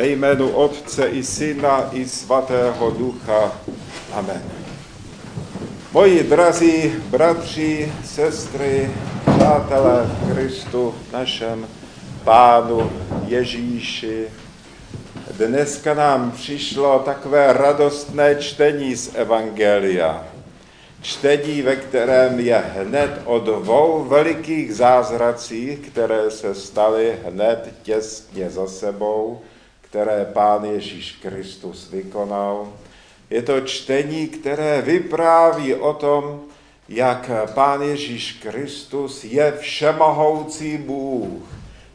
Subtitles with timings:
[0.00, 3.52] Ve jménu Otce i Syna i Svatého Ducha.
[4.12, 4.42] Amen.
[5.92, 8.90] Moji drazí bratři, sestry,
[9.36, 11.68] přátelé v Kristu, našem
[12.24, 12.92] Pánu
[13.26, 14.28] Ježíši,
[15.30, 20.24] dneska nám přišlo takové radostné čtení z Evangelia.
[21.02, 28.66] Čtení, ve kterém je hned o dvou velikých zázracích, které se staly hned těsně za
[28.66, 29.40] sebou,
[29.90, 32.72] které Pán Ježíš Kristus vykonal.
[33.30, 36.40] Je to čtení, které vypráví o tom,
[36.88, 41.42] jak Pán Ježíš Kristus je všemohoucí Bůh,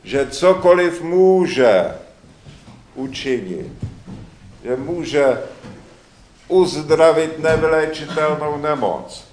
[0.03, 1.85] že cokoliv může
[2.95, 3.71] učinit,
[4.63, 5.41] že může
[6.47, 9.27] uzdravit nevylečitelnou nemoc,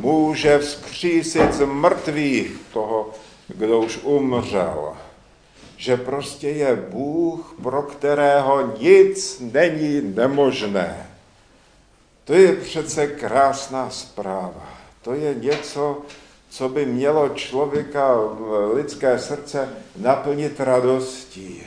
[0.00, 3.10] může vzkřísit z mrtvých toho,
[3.48, 4.96] kdo už umřel,
[5.76, 11.06] že prostě je Bůh, pro kterého nic není nemožné.
[12.24, 14.68] To je přece krásná zpráva.
[15.02, 16.02] To je něco,
[16.50, 18.14] co by mělo člověka,
[18.72, 21.62] lidské srdce naplnit radostí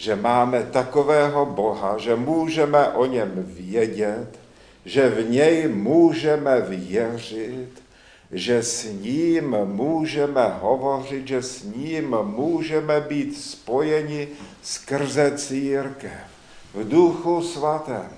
[0.00, 4.38] že máme takového Boha, že můžeme o něm vědět,
[4.84, 7.79] že v něj můžeme věřit,
[8.32, 14.28] že s ním můžeme hovořit, že s ním můžeme být spojeni
[14.62, 16.20] skrze církev
[16.74, 18.10] v duchu svatém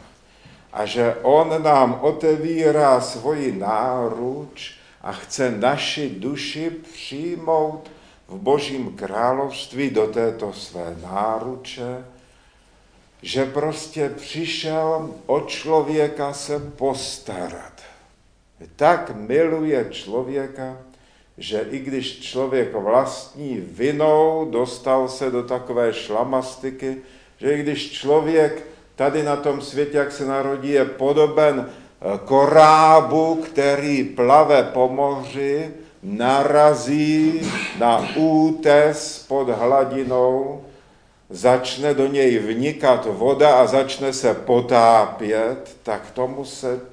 [0.73, 7.91] a že on nám otevírá svoji náruč a chce naši duši přijmout
[8.29, 12.05] v božím království do této své náruče,
[13.23, 17.92] že prostě přišel o člověka se postarat.
[18.77, 20.79] Tak miluje člověka,
[21.39, 26.97] že i když člověk vlastní vinou dostal se do takové šlamastiky,
[27.39, 33.35] že i když člověk tady na tom světě, jak se narodí, je podoben eh, korábu,
[33.35, 35.71] který plave po moři,
[36.03, 40.65] narazí na útes pod hladinou,
[41.31, 46.92] začne do něj vnikat voda a začne se potápět, tak tomu se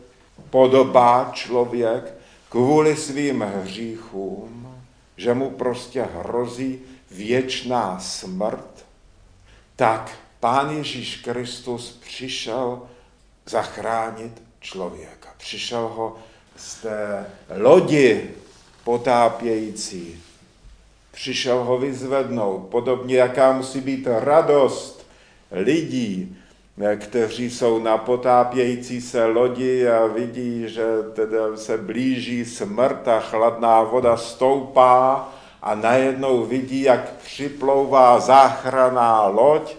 [0.50, 2.14] podobá člověk
[2.50, 4.76] kvůli svým hříchům,
[5.18, 6.80] že mu prostě hrozí
[7.12, 8.86] věčná smrt,
[9.76, 12.82] tak Pán Ježíš Kristus přišel
[13.46, 15.30] zachránit člověka.
[15.38, 16.18] Přišel ho
[16.56, 17.26] z té
[17.58, 18.30] lodi
[18.84, 20.24] potápějící.
[21.12, 25.08] Přišel ho vyzvednout, podobně jaká musí být radost
[25.52, 26.38] lidí,
[26.96, 33.84] kteří jsou na potápějící se lodi a vidí, že teda se blíží smrt a chladná
[33.84, 35.30] voda stoupá
[35.62, 39.76] a najednou vidí, jak připlouvá záchraná loď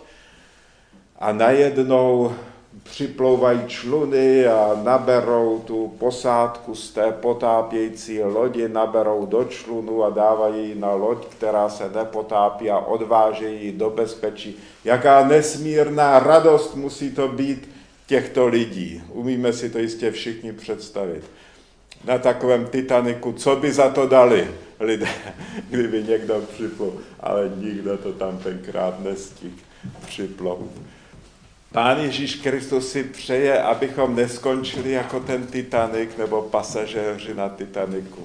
[1.19, 2.35] a najednou
[2.83, 10.69] připlouvají čluny a naberou tu posádku z té potápějící lodi, naberou do člunu a dávají
[10.69, 14.59] ji na loď, která se nepotápí a odvážejí do bezpečí.
[14.85, 17.69] Jaká nesmírná radost musí to být
[18.07, 19.03] těchto lidí.
[19.13, 21.25] Umíme si to jistě všichni představit.
[22.05, 24.51] Na takovém Titaniku, co by za to dali
[24.81, 25.09] lidé,
[25.71, 29.57] kdyby někdo připlul, ale nikdo to tam tenkrát nestihl
[30.07, 30.71] připlout.
[31.73, 38.25] Pán Ježíš Kristus si přeje, abychom neskončili jako ten Titanic nebo pasažéři na Titaniku,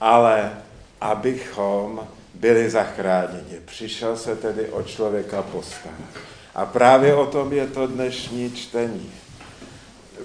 [0.00, 0.52] ale
[1.00, 3.60] abychom byli zachráněni.
[3.64, 6.10] Přišel se tedy o člověka postarat.
[6.54, 9.12] A právě o tom je to dnešní čtení.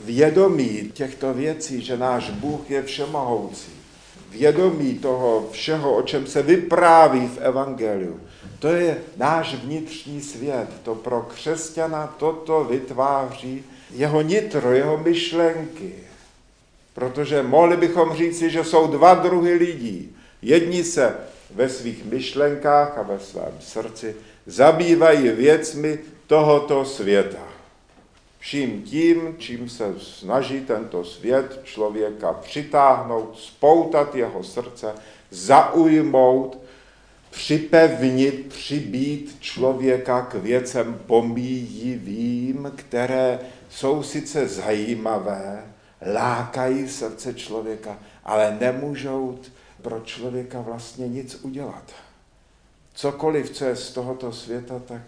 [0.03, 3.71] Vědomí těchto věcí, že náš Bůh je všemohoucí,
[4.33, 8.19] vědomí toho všeho, o čem se vypráví v Evangeliu,
[8.59, 10.67] to je náš vnitřní svět.
[10.83, 15.93] To pro křesťana toto vytváří jeho nitro, jeho myšlenky.
[16.93, 20.15] Protože mohli bychom říci, že jsou dva druhy lidí.
[20.41, 21.15] Jedni se
[21.55, 24.15] ve svých myšlenkách a ve svém srdci
[24.45, 27.52] zabývají věcmi tohoto světa.
[28.43, 34.93] Vším tím, čím se snaží tento svět člověka přitáhnout, spoutat jeho srdce,
[35.29, 36.59] zaujmout,
[37.29, 45.63] připevnit, přibít člověka k věcem pomíjivým, které jsou sice zajímavé,
[46.13, 49.39] lákají srdce člověka, ale nemůžou
[49.81, 51.91] pro člověka vlastně nic udělat.
[52.93, 55.01] Cokoliv, co je z tohoto světa, tak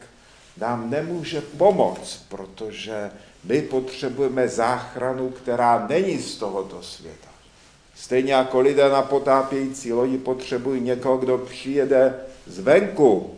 [0.58, 3.12] nám nemůže pomoct, protože
[3.44, 7.28] my potřebujeme záchranu, která není z tohoto světa.
[7.96, 12.16] Stejně jako lidé na potápějící lodi potřebují někoho, kdo přijede
[12.48, 13.36] zvenku,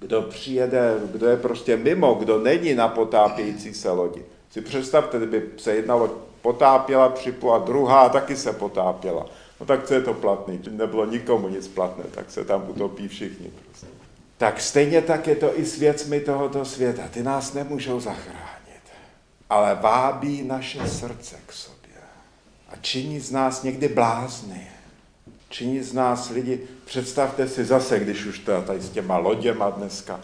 [0.00, 4.24] kdo přijede, kdo je prostě mimo, kdo není na potápějící se lodi.
[4.50, 6.10] Si představte, kdyby se jedna loď
[6.42, 9.26] potápěla, připlula druhá taky se potápěla.
[9.60, 10.60] No tak co je to platný?
[10.70, 13.50] Nebylo nikomu nic platné, tak se tam utopí všichni.
[13.64, 13.97] Prostě.
[14.38, 17.02] Tak stejně tak je to i s věcmi tohoto světa.
[17.10, 18.82] Ty nás nemůžou zachránit,
[19.50, 21.78] ale vábí naše srdce k sobě
[22.68, 24.66] a činí z nás někdy blázny.
[25.48, 30.20] Činí z nás lidi, představte si zase, když už to tady s těma loděma dneska,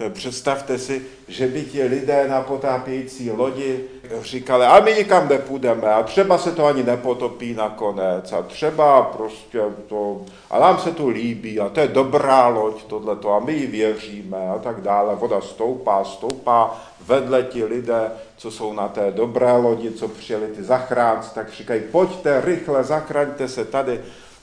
[0.00, 3.84] to představte si, že by ti lidé na potápějící lodi
[4.22, 9.60] říkali, a my nikam nepůjdeme a třeba se to ani nepotopí nakonec a třeba prostě
[9.88, 10.20] to,
[10.50, 14.48] a nám se to líbí a to je dobrá loď tohleto a my ji věříme
[14.48, 15.16] a tak dále.
[15.16, 20.62] Voda stoupá, stoupá, vedle ti lidé, co jsou na té dobré lodi, co přijeli ty
[20.62, 24.00] zachránci, tak říkají, pojďte rychle, zachraňte se tady,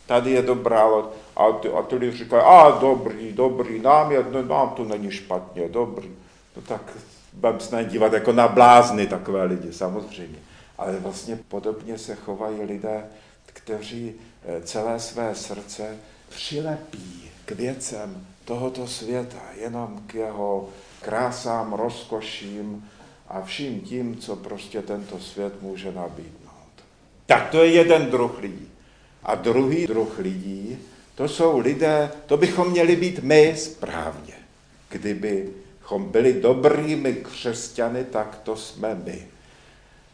[0.08, 1.06] tady je dobrá loď.
[1.36, 6.12] A ty, a ty říkají, a dobrý, dobrý, nám, je, nám to není špatně, dobrý.
[6.56, 6.82] No tak
[7.34, 10.40] budeme se dívat jako na blázny takové lidi, samozřejmě.
[10.78, 13.04] Ale vlastně podobně se chovají lidé,
[13.46, 14.14] kteří
[14.46, 15.98] eh, celé své srdce
[16.30, 20.70] přilepí k věcem tohoto světa, jenom k jeho
[21.02, 22.90] krásám, rozkoším
[23.28, 26.74] a vším tím, co prostě tento svět může nabídnout.
[27.26, 28.68] Tak to je jeden druh lidí.
[29.28, 30.78] A druhý druh lidí,
[31.16, 34.34] to jsou lidé, to bychom měli být my správně.
[34.90, 39.28] Kdybychom byli dobrými křesťany, tak to jsme my.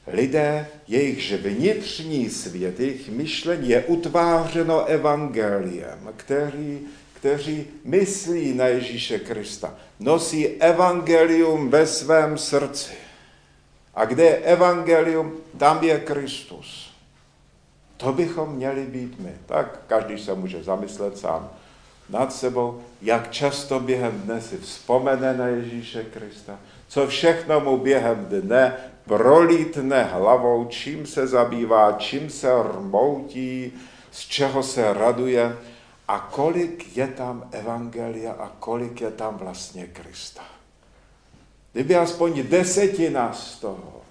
[0.07, 6.79] Lidé, jejichž vnitřní svět, jejich myšlení je utvářeno evangeliem, který,
[7.13, 12.93] kteří myslí na Ježíše Krista, nosí evangelium ve svém srdci.
[13.95, 16.92] A kde je evangelium, tam je Kristus.
[18.03, 19.31] To bychom měli být my.
[19.45, 21.49] Tak každý se může zamyslet sám
[22.09, 28.25] nad sebou, jak často během dne si vzpomene na Ježíše Krista, co všechno mu během
[28.25, 33.73] dne prolítne hlavou, čím se zabývá, čím se rmoutí,
[34.11, 35.57] z čeho se raduje
[36.07, 40.43] a kolik je tam evangelia a kolik je tam vlastně Krista.
[41.73, 44.02] Kdyby aspoň desetina z toho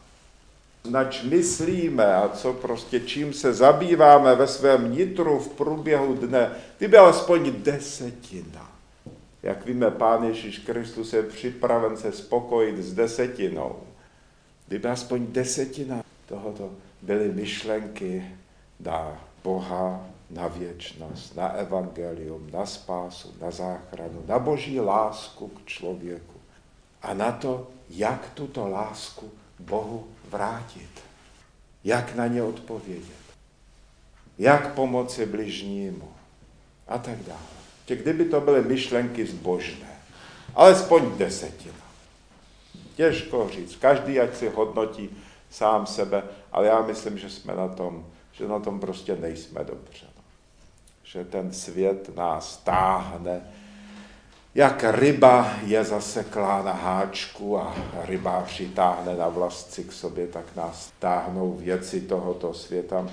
[0.90, 6.96] nač myslíme a co prostě čím se zabýváme ve svém nitru v průběhu dne, kdyby
[6.96, 8.72] alespoň desetina.
[9.42, 13.76] Jak víme, Pán Ježíš Kristus je připraven se spokojit s desetinou.
[14.68, 16.70] Kdyby aspoň desetina tohoto
[17.02, 18.24] byly myšlenky
[18.80, 26.40] na Boha, na věčnost, na evangelium, na spásu, na záchranu, na boží lásku k člověku
[27.02, 29.30] a na to, jak tuto lásku
[29.62, 30.90] Bohu vrátit,
[31.84, 33.22] jak na ně odpovědět,
[34.38, 36.12] jak pomoci bližnímu
[36.88, 37.40] a tak dále.
[37.84, 39.96] Tě kdyby to byly myšlenky zbožné,
[40.54, 41.82] alespoň desetina.
[42.94, 45.10] Těžko říct, každý ať si hodnotí
[45.50, 46.22] sám sebe,
[46.52, 50.06] ale já myslím, že jsme na tom, že na tom prostě nejsme dobře.
[50.16, 50.22] No.
[51.04, 53.40] Že ten svět nás táhne
[54.54, 60.92] jak ryba je zaseklá na háčku a ryba přitáhne na vlastci k sobě, tak nás
[60.98, 63.08] táhnou věci tohoto světa.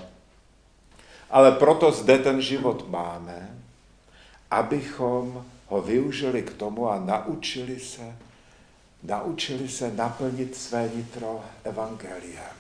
[1.29, 3.49] Ale proto zde ten život máme,
[4.51, 8.15] abychom ho využili k tomu a naučili se,
[9.03, 12.59] naučili se naplnit své nitro evangeliem.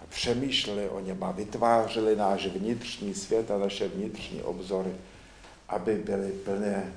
[0.00, 4.92] A přemýšleli o něm a vytvářeli náš vnitřní svět a naše vnitřní obzory,
[5.68, 6.92] aby byly plné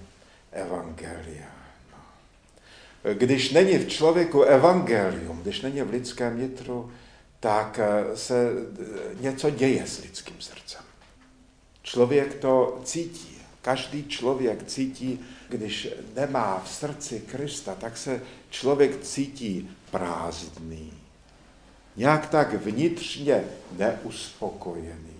[0.56, 1.48] evangelia.
[1.92, 3.14] No.
[3.14, 6.92] Když není v člověku evangelium, když není v lidském nitru,
[7.40, 10.82] tak eh, se eh, něco děje s lidským srdcem.
[11.84, 13.38] Člověk to cítí.
[13.62, 15.20] Každý člověk cítí,
[15.50, 20.94] když nemá v srdci Krista, tak se člověk cítí prázdný.
[21.96, 25.16] Nějak tak vnitřně neuspokojený.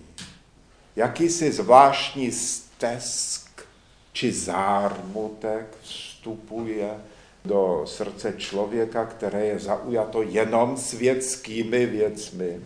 [0.96, 3.45] Jakýsi zvláštní stesk
[4.16, 6.90] či zármutek vstupuje
[7.44, 12.60] do srdce člověka, které je zaujato jenom světskými věcmi.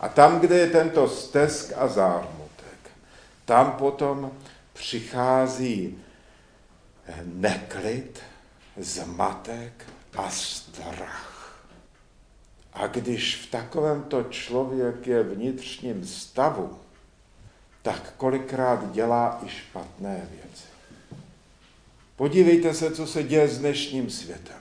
[0.00, 2.90] A tam, kde je tento stesk a zármutek,
[3.44, 4.32] tam potom
[4.72, 5.98] přichází
[7.24, 8.20] neklid,
[8.76, 9.86] zmatek
[10.16, 11.64] a strach.
[12.72, 16.78] A když v takovémto člověk je vnitřním stavu,
[17.82, 20.73] tak kolikrát dělá i špatné věci.
[22.16, 24.56] Podívejte se, co se děje s dnešním světem.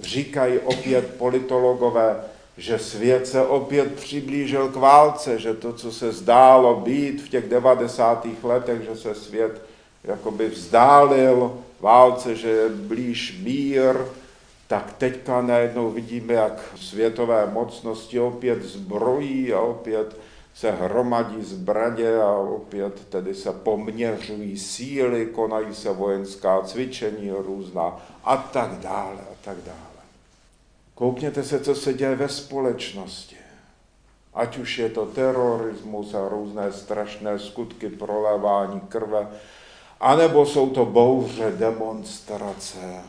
[0.00, 2.16] Říkají opět politologové,
[2.58, 7.48] že svět se opět přiblížil k válce, že to, co se zdálo být v těch
[7.48, 8.26] 90.
[8.42, 9.62] letech, že se svět
[10.04, 13.96] jakoby vzdálil válce, že je blíž mír,
[14.68, 20.16] tak teďka najednou vidíme, jak světové mocnosti opět zbrojí a opět
[20.56, 28.36] se hromadí zbraně a opět tedy se poměřují síly, konají se vojenská cvičení různá a
[28.36, 30.04] tak dále a tak dále.
[30.94, 33.36] Koukněte se, co se děje ve společnosti.
[34.34, 39.28] Ať už je to terorismus a různé strašné skutky prolévání krve,
[40.00, 43.02] anebo jsou to bouře, demonstrace.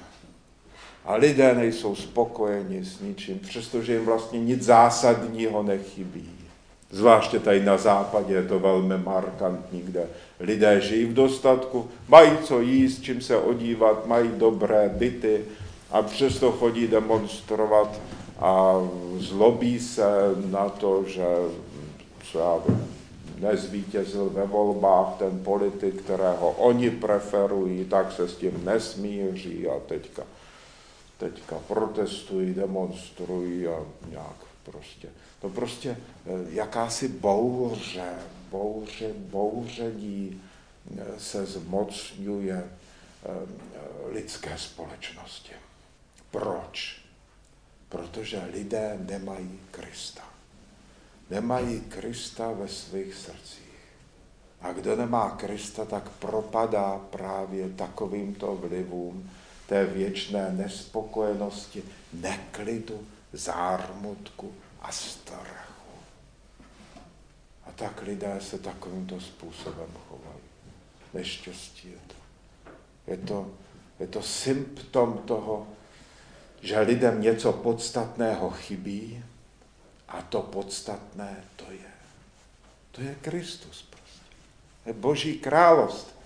[1.05, 6.46] A lidé nejsou spokojeni s ničím, přestože jim vlastně nic zásadního nechybí.
[6.91, 10.07] Zvláště tady na západě je to velmi markantní, kde
[10.39, 15.45] lidé žijí v dostatku, mají co jíst, čím se odívat, mají dobré byty
[15.91, 17.99] a přesto chodí demonstrovat
[18.39, 18.81] a
[19.17, 20.05] zlobí se
[20.45, 21.25] na to, že
[22.31, 22.87] co já vím,
[23.39, 30.23] nezvítězil ve volbách ten politik, kterého oni preferují, tak se s tím nesmíří a teďka,
[31.17, 33.79] teďka protestují, demonstrují a
[34.09, 35.09] nějak prostě.
[35.41, 38.13] To prostě eh, jakási bouře,
[38.51, 40.41] bouře, bouření
[40.97, 43.29] eh, se zmocňuje eh,
[44.11, 45.53] lidské společnosti.
[46.31, 47.01] Proč?
[47.89, 50.23] Protože lidé nemají Krista.
[51.29, 53.67] Nemají Krista ve svých srdcích.
[54.61, 59.31] A kdo nemá Krista, tak propadá právě takovýmto vlivům
[59.67, 61.83] té věčné nespokojenosti,
[62.13, 65.93] neklidu, zármutku a strachu.
[67.65, 70.43] A tak lidé se takovýmto způsobem chovají.
[71.13, 72.15] Neštěstí je to.
[73.07, 73.51] Je to,
[73.99, 75.67] je to symptom toho,
[76.61, 79.23] že lidem něco podstatného chybí
[80.07, 81.91] a to podstatné to je.
[82.91, 84.35] To je Kristus prostě.
[84.85, 86.17] Je Boží království.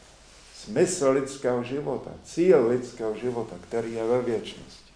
[0.55, 4.90] Smysl lidského života, cíl lidského života, který je ve věčnosti.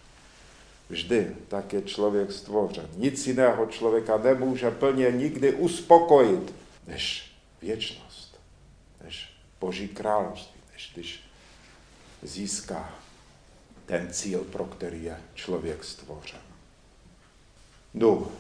[0.90, 2.88] Vždy tak je člověk stvořen.
[2.96, 6.54] Nic jiného člověka nemůže plně nikdy uspokojit,
[6.88, 8.40] než věčnost,
[9.04, 11.24] než Boží království, než když
[12.24, 12.96] získá
[13.86, 16.42] ten cíl, pro který je člověk stvořen.
[17.94, 18.32] No,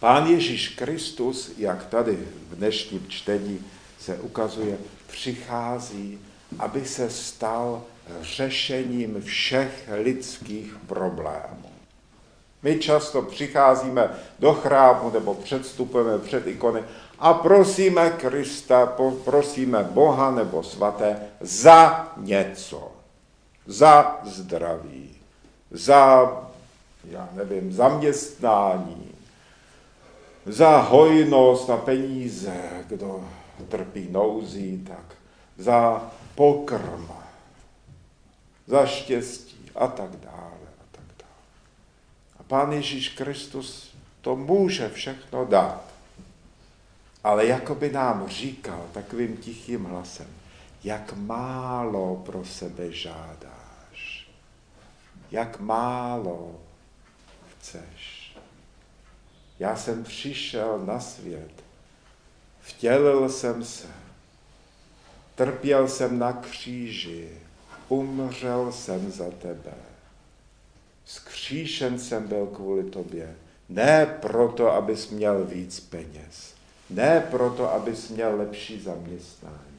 [0.00, 2.16] Pán Ježíš Kristus, jak tady
[2.50, 3.64] v dnešním čtení
[4.00, 6.18] se ukazuje, přichází,
[6.58, 7.84] aby se stal
[8.20, 11.70] řešením všech lidských problémů.
[12.62, 16.84] My často přicházíme do chrámu nebo předstupujeme před ikony
[17.18, 22.94] a prosíme Krista, prosíme Boha nebo svaté za něco
[23.66, 25.10] za zdraví,
[25.70, 26.32] za,
[27.04, 29.14] já nevím, zaměstnání,
[30.46, 32.54] za hojnost a peníze,
[32.86, 33.24] kdo
[33.68, 35.04] trpí nouzí, tak
[35.58, 37.08] za pokrm,
[38.66, 41.44] za štěstí a tak dále a tak dále.
[42.38, 45.84] A Pán Ježíš Kristus to může všechno dát.
[47.24, 50.26] Ale jako by nám říkal takovým tichým hlasem,
[50.84, 54.28] jak málo pro sebe žádáš,
[55.30, 56.60] jak málo
[57.50, 58.36] chceš.
[59.58, 61.64] Já jsem přišel na svět,
[62.60, 63.88] vtělil jsem se,
[65.34, 67.30] trpěl jsem na kříži,
[67.88, 69.74] umřel jsem za tebe.
[71.04, 73.36] Skříšen jsem byl kvůli tobě.
[73.68, 76.54] Ne proto, abys měl víc peněz.
[76.90, 79.74] Ne proto, abys měl lepší zaměstnání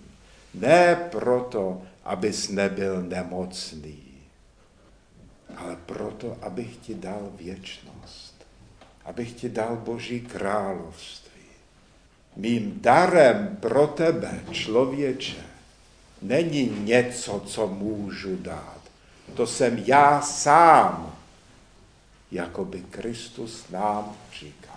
[0.56, 4.04] ne proto, abys nebyl nemocný,
[5.56, 8.46] ale proto, abych ti dal věčnost,
[9.06, 11.42] abych ti dal Boží království.
[12.36, 15.44] Mým darem pro tebe, člověče,
[16.28, 18.82] není něco, co můžu dát.
[19.34, 21.16] To jsem já sám,
[22.32, 24.76] jako by Kristus nám říkal.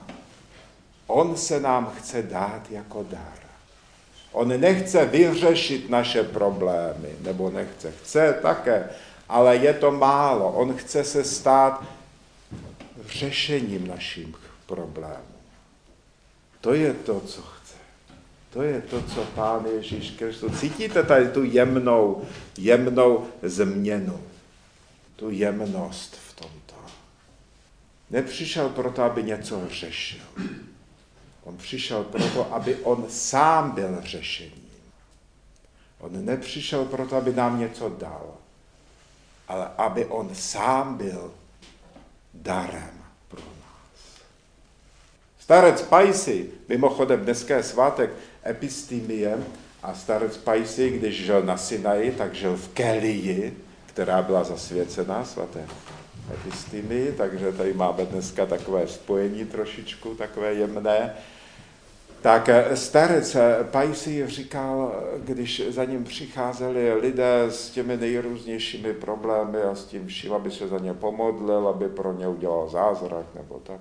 [1.06, 3.38] On se nám chce dát jako dar.
[4.32, 8.90] On nechce vyřešit naše problémy, nebo nechce, chce také,
[9.28, 10.52] ale je to málo.
[10.52, 11.84] On chce se stát
[13.06, 14.36] řešením našich
[14.66, 15.38] problémů.
[16.60, 17.57] To je to, co.
[18.52, 20.60] To je to, co Pán Ježíš Kristus.
[20.60, 22.24] Cítíte tady tu jemnou,
[22.58, 24.20] jemnou změnu,
[25.16, 26.74] tu jemnost v tomto.
[28.10, 30.20] Nepřišel proto, aby něco řešil.
[31.44, 34.68] On přišel proto, aby on sám byl řešením.
[36.00, 38.34] On nepřišel proto, aby nám něco dal,
[39.48, 41.34] ale aby on sám byl
[42.34, 44.20] darem pro nás.
[45.38, 48.10] Starec Pajsi, mimochodem dneska je svátek
[48.44, 49.38] epistemie,
[49.82, 55.66] A starec Pajsi, když žil na Sinaji, tak žil v Kelii, která byla zasvěcená svaté
[56.34, 61.14] Epistimy, takže tady máme dneska takové spojení trošičku, takové jemné.
[62.22, 69.62] Tak eh, starec eh, Pajsi říkal, když za ním přicházeli lidé s těmi nejrůznějšími problémy
[69.62, 73.60] a s tím vším, aby se za ně pomodlil, aby pro ně udělal zázrak nebo
[73.66, 73.80] tak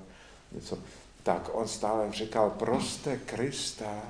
[0.52, 0.78] něco,
[1.24, 4.02] tak on stále říkal, proste Krista,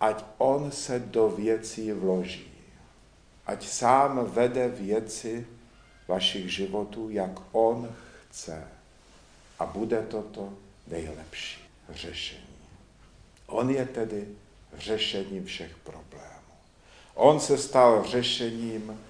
[0.00, 2.52] ať on se do věcí vloží.
[3.46, 5.46] Ať sám vede věci
[6.08, 7.94] vašich životů, jak on
[8.30, 8.68] chce.
[9.58, 10.52] A bude toto
[10.86, 12.42] nejlepší řešení.
[13.46, 14.28] On je tedy
[14.78, 16.28] řešením všech problémů.
[17.14, 19.00] On se stal řešením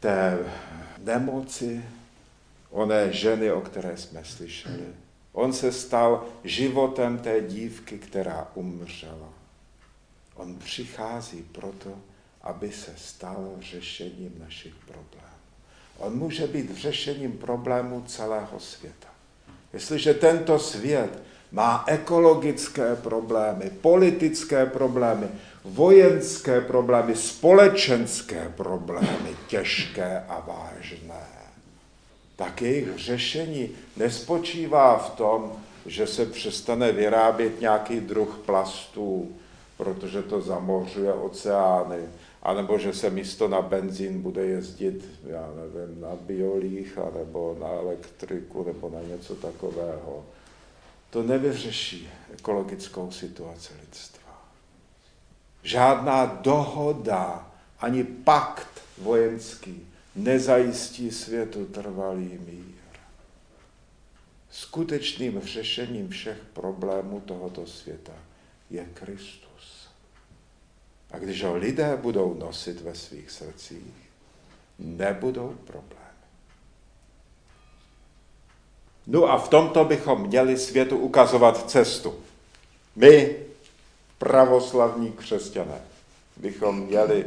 [0.00, 0.38] té
[0.98, 1.84] nemoci,
[2.70, 4.86] oné ženy, o které jsme slyšeli.
[5.32, 9.28] On se stal životem té dívky, která umřela.
[10.36, 11.90] On přichází proto,
[12.42, 15.36] aby se stal řešením našich problémů.
[15.98, 19.08] On může být řešením problémů celého světa.
[19.72, 25.26] Jestliže tento svět má ekologické problémy, politické problémy,
[25.64, 31.26] vojenské problémy, společenské problémy, těžké a vážné,
[32.36, 35.52] tak jejich řešení nespočívá v tom,
[35.86, 39.36] že se přestane vyrábět nějaký druh plastů,
[39.76, 41.98] protože to zamořuje oceány,
[42.42, 48.64] anebo že se místo na benzín bude jezdit, já nevím, na biolích, nebo na elektriku,
[48.64, 50.24] nebo na něco takového.
[51.10, 54.44] To nevyřeší ekologickou situaci lidstva.
[55.62, 62.76] Žádná dohoda, ani pakt vojenský nezajistí světu trvalý mír.
[64.50, 68.12] Skutečným řešením všech problémů tohoto světa
[68.70, 69.88] je Kristus.
[71.10, 73.94] A když ho lidé budou nosit ve svých srdcích,
[74.78, 75.96] nebudou problémy.
[79.06, 82.14] No a v tomto bychom měli světu ukazovat cestu.
[82.96, 83.36] My,
[84.18, 85.80] pravoslavní křesťané,
[86.36, 87.24] bychom měli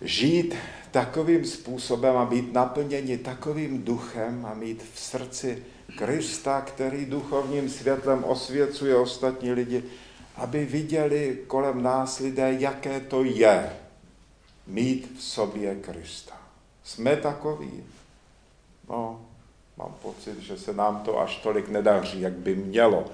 [0.00, 0.54] žít
[0.90, 5.64] takovým způsobem a být naplněni takovým duchem a mít v srdci
[5.98, 9.84] Krista, který duchovním světlem osvěcuje ostatní lidi,
[10.36, 13.76] aby viděli kolem nás lidé, jaké to je
[14.66, 16.40] mít v sobě Krista.
[16.84, 17.84] Jsme takoví?
[18.88, 19.26] No,
[19.76, 23.04] mám pocit, že se nám to až tolik nedaří, jak by mělo.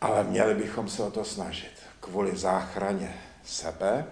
[0.00, 1.72] Ale měli bychom se o to snažit.
[2.00, 3.14] Kvůli záchraně
[3.44, 4.06] sebe,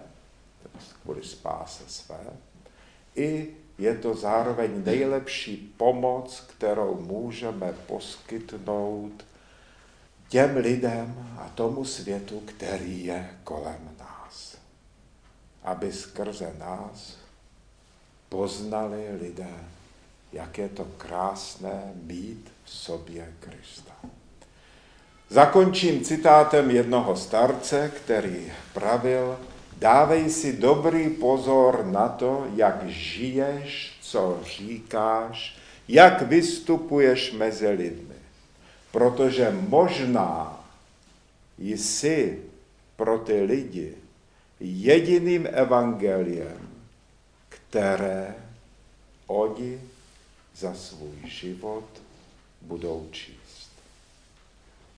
[1.03, 2.19] kvůli spáse své,
[3.15, 9.25] i je to zároveň nejlepší pomoc, kterou můžeme poskytnout
[10.31, 14.57] těm lidem a tomu světu, který je kolem nás.
[15.63, 17.17] Aby skrze nás
[18.29, 19.53] poznali lidé,
[20.33, 23.91] jak je to krásné mít v sobě Krista.
[25.29, 29.39] Zakončím citátem jednoho starce, který pravil,
[29.77, 38.10] dávej si dobrý pozor na to, jak žiješ, co říkáš, jak vystupuješ mezi lidmi
[38.91, 40.63] protože možná
[41.57, 42.41] jsi
[42.95, 43.95] pro ty lidi
[44.59, 46.69] jediným evangeliem,
[47.49, 48.35] které
[49.27, 49.81] oni
[50.55, 51.85] za svůj život
[52.61, 53.40] budou číst.